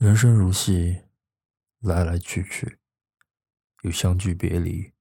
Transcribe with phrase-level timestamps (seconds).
[0.00, 0.98] 人生如戏，
[1.80, 2.78] 来来去去，
[3.82, 4.94] 有相聚别离，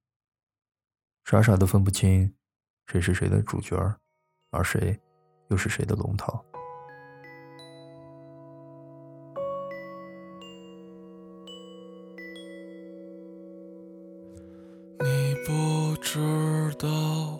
[1.24, 2.36] 傻傻的分不清
[2.86, 3.78] 谁是谁的主角
[4.50, 5.00] 而谁
[5.48, 6.46] 又是谁的龙套。
[15.00, 16.20] 你不知
[16.78, 17.40] 道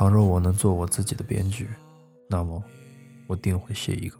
[0.00, 1.68] 倘若我能做我自己的编剧，
[2.26, 2.64] 那么
[3.26, 4.16] 我定会写一个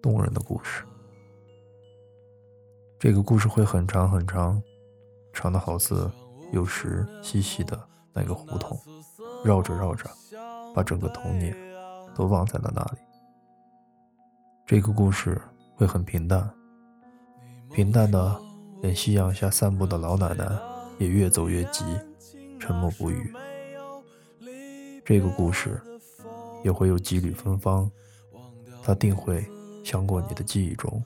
[0.00, 0.84] 动人的故事。
[3.00, 4.62] 这个故事会很长很长，
[5.32, 6.08] 长的好似
[6.52, 7.76] 有时细细的
[8.12, 8.78] 那个胡同，
[9.44, 10.08] 绕着绕着，
[10.72, 11.52] 把整个童年
[12.14, 12.98] 都忘在了那里。
[14.64, 15.42] 这个故事
[15.74, 16.48] 会很平淡，
[17.72, 18.40] 平淡的
[18.82, 20.48] 连夕阳下散步的老奶奶
[21.00, 21.84] 也越走越急，
[22.60, 23.34] 沉默不语。
[25.04, 25.78] 这个故事
[26.64, 27.90] 也会有几缕芬芳，
[28.82, 29.46] 它定会
[29.84, 31.04] 香过你的记忆中，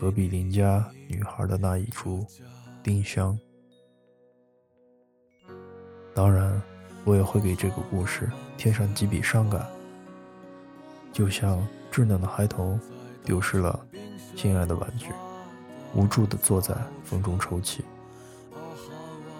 [0.00, 2.24] 隔壁邻家女孩的那一株
[2.82, 3.38] 丁香。
[6.14, 6.62] 当然，
[7.04, 9.68] 我也会给这个故事添上几笔伤感，
[11.12, 11.58] 就像
[11.92, 12.80] 稚嫩的孩童
[13.22, 13.86] 丢失了
[14.34, 15.08] 心爱的玩具，
[15.94, 17.82] 无助地坐在风中抽泣；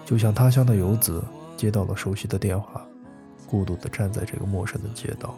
[0.05, 1.23] 就像他乡的游子
[1.57, 2.85] 接到了熟悉的电话。
[3.47, 5.37] 孤独地站在这个陌生的街道，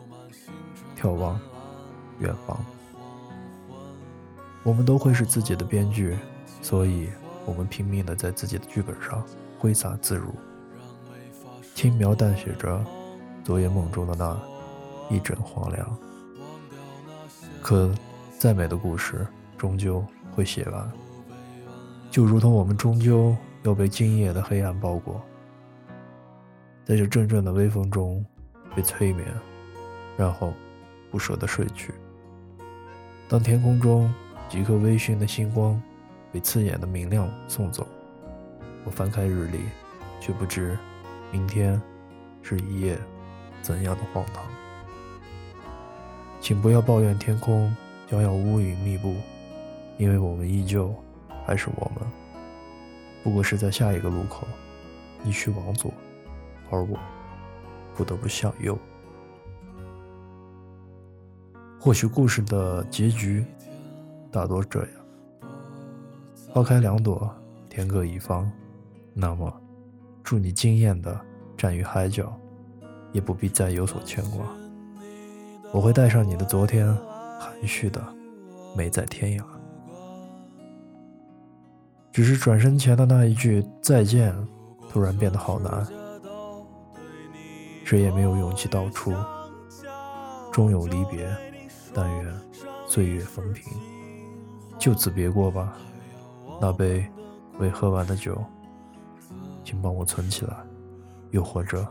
[1.00, 1.40] 眺望
[2.20, 2.58] 远方。
[4.64, 6.18] 我们都会是自己的编剧，
[6.62, 7.09] 所以
[7.46, 9.24] 我们拼命地在自己的剧本上
[9.59, 10.34] 挥洒自如，
[11.74, 12.84] 轻描淡写着
[13.44, 14.38] 昨夜梦中的那
[15.10, 15.98] 一枕黄粱。
[17.62, 17.94] 可
[18.38, 19.26] 再美的故事，
[19.58, 20.04] 终究
[20.36, 20.92] 会写完，
[22.12, 25.22] 就如同我们终究要被今夜的黑暗包裹。
[26.88, 28.25] 在这阵阵的微风中
[28.74, 29.28] 被催眠，
[30.16, 30.53] 然后
[31.12, 31.94] 不舍得睡去。
[33.28, 34.09] 当天空中
[34.48, 35.81] 几颗微醺的星光
[36.31, 37.86] 被刺眼的明亮送走，
[38.86, 39.59] 我翻开日历，
[40.22, 40.80] 却不知
[41.30, 41.81] 明天
[42.42, 42.98] 是一夜
[43.62, 44.46] 怎样的荒唐。
[46.40, 47.75] 请不要抱怨天空
[48.09, 49.14] 将要乌云密布，
[49.98, 50.96] 因为我们依旧
[51.46, 52.09] 还是我们，
[53.25, 54.48] 不过是在下一个路口，
[55.22, 55.92] 你去往左。
[56.70, 56.98] 而我
[57.96, 58.78] 不得不向右。
[61.80, 63.46] 或许故事的结局
[64.32, 64.90] 大多这样：
[66.50, 67.34] 花开两朵，
[67.70, 68.52] 天各一方。
[69.14, 69.52] 那么，
[70.24, 71.20] 祝你惊艳的
[71.56, 72.38] 站于海角，
[73.14, 74.46] 也不必再有所牵挂。
[75.72, 76.94] 我会带上你的昨天，
[77.40, 78.04] 含蓄的
[78.76, 79.44] 美在天涯。
[82.12, 84.36] 只是转身前的那一句再见，
[84.90, 85.88] 突然变得好难。
[87.88, 89.14] 谁也没有勇气道出，
[90.52, 91.25] 终有离别，
[91.94, 92.42] 但愿
[92.86, 93.64] 岁月风平，
[94.78, 95.74] 就此别过吧。
[96.59, 97.08] 那杯
[97.59, 98.44] 未喝完的酒，
[99.64, 100.53] 请帮我存起来，
[101.31, 101.88] 又或者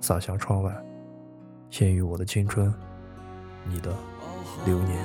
[0.00, 0.74] 洒向窗外，
[1.70, 2.74] 献予我的青春，
[3.64, 3.94] 你的
[4.66, 5.04] 流年。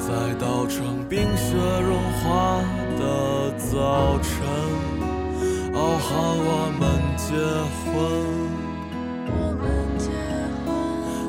[0.00, 2.58] 在稻城冰雪融化
[2.98, 3.21] 的。
[6.14, 6.82] 我们
[7.16, 7.26] 结
[7.82, 7.90] 婚。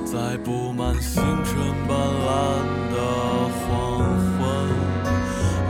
[0.06, 1.52] 在布满星辰
[1.88, 2.30] 斑斓
[2.94, 2.96] 的
[3.60, 3.66] 黄
[4.38, 4.40] 昏。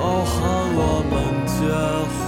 [0.01, 0.33] 傲寒，
[0.75, 0.80] 我
[1.10, 1.13] 们
[1.48, 1.56] 结
[2.19, 2.27] 婚。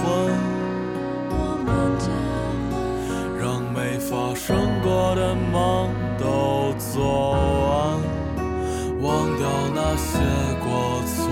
[3.38, 4.46] 让没发生
[4.82, 5.54] 过的梦
[6.18, 6.96] 都做
[7.68, 7.74] 完，
[9.02, 9.04] 忘
[9.36, 9.44] 掉
[9.74, 10.18] 那些
[10.64, 10.66] 过
[11.04, 11.26] 错。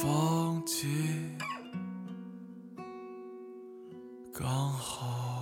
[0.00, 0.88] 风景
[4.32, 5.39] 刚好。